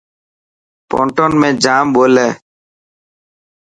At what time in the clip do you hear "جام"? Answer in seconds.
1.63-1.85